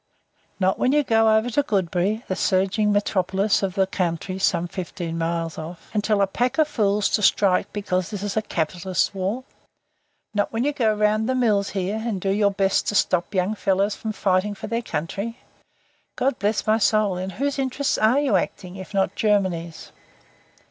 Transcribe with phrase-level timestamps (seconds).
[0.59, 5.15] "Not when you go over to Godbury" the surging metropolis of the County some fifteen
[5.15, 9.13] miles off "and tell a pack of fools to strike because this is a capitalists'
[9.13, 9.43] war?
[10.33, 13.53] Not when you go round the mills here, and do your best to stop young
[13.53, 15.37] fellows from fighting for their country?
[16.15, 19.91] God bless my soul, in whose interests are you acting, if not Germany's?"